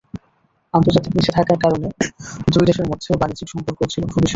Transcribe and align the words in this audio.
আন্তর্জাতিক 0.73 1.11
নিষেধাজ্ঞার 1.17 1.59
কারণে 1.63 1.87
দুই 2.53 2.65
দেশের 2.69 2.89
মধ্যে 2.91 3.09
বাণিজ্যিক 3.21 3.47
সম্পর্কও 3.53 3.91
ছিল 3.93 4.03
খুবই 4.03 4.17
সীমিত। 4.17 4.29